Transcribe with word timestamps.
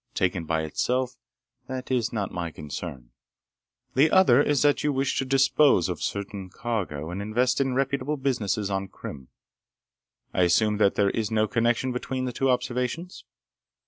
Taken 0.15 0.45
by 0.45 0.63
itself, 0.63 1.15
that 1.67 1.91
is 1.91 2.11
not 2.11 2.31
my 2.31 2.49
concern. 2.49 3.11
The 3.93 4.09
other 4.09 4.41
is 4.41 4.63
that 4.63 4.83
you 4.83 4.91
wish 4.91 5.15
to 5.19 5.25
dispose 5.25 5.89
of 5.89 6.01
certain 6.01 6.49
cargo 6.49 7.11
and 7.11 7.21
invest 7.21 7.61
in 7.61 7.75
reputable 7.75 8.17
businesses 8.17 8.71
on 8.71 8.87
Krim. 8.87 9.27
I 10.33 10.41
assume 10.41 10.77
that 10.77 10.95
there 10.95 11.11
is 11.11 11.29
no 11.29 11.47
connection 11.47 11.91
between 11.91 12.25
the 12.25 12.33
two 12.33 12.49
observations." 12.49 13.25